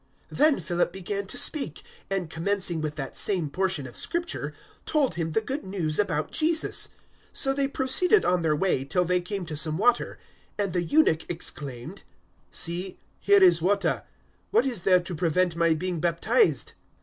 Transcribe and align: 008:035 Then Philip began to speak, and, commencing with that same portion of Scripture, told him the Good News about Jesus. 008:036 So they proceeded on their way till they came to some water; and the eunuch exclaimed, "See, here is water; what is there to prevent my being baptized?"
008:035 0.31 0.37
Then 0.39 0.59
Philip 0.59 0.93
began 0.93 1.25
to 1.27 1.37
speak, 1.37 1.83
and, 2.09 2.27
commencing 2.31 2.81
with 2.81 2.95
that 2.95 3.15
same 3.15 3.51
portion 3.51 3.85
of 3.85 3.95
Scripture, 3.95 4.51
told 4.87 5.13
him 5.13 5.33
the 5.33 5.41
Good 5.41 5.63
News 5.63 5.99
about 5.99 6.31
Jesus. 6.31 6.87
008:036 7.27 7.29
So 7.37 7.53
they 7.53 7.67
proceeded 7.67 8.25
on 8.25 8.41
their 8.41 8.55
way 8.55 8.83
till 8.83 9.05
they 9.05 9.21
came 9.21 9.45
to 9.45 9.55
some 9.55 9.77
water; 9.77 10.17
and 10.57 10.73
the 10.73 10.81
eunuch 10.81 11.29
exclaimed, 11.29 12.01
"See, 12.49 12.97
here 13.19 13.43
is 13.43 13.61
water; 13.61 14.01
what 14.49 14.65
is 14.65 14.81
there 14.81 15.01
to 15.01 15.13
prevent 15.13 15.55
my 15.55 15.75
being 15.75 15.99
baptized?" 15.99 16.71